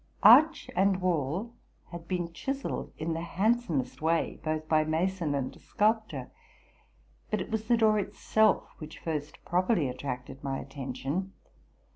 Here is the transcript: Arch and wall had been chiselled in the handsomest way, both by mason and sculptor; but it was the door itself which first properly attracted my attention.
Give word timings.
Arch 0.23 0.67
and 0.75 0.99
wall 0.99 1.53
had 1.91 2.07
been 2.07 2.33
chiselled 2.33 2.91
in 2.97 3.13
the 3.13 3.21
handsomest 3.21 4.01
way, 4.01 4.39
both 4.43 4.67
by 4.67 4.83
mason 4.83 5.35
and 5.35 5.61
sculptor; 5.61 6.31
but 7.29 7.39
it 7.39 7.51
was 7.51 7.67
the 7.67 7.77
door 7.77 7.99
itself 7.99 8.67
which 8.79 8.97
first 8.97 9.45
properly 9.45 9.87
attracted 9.87 10.43
my 10.43 10.57
attention. 10.57 11.33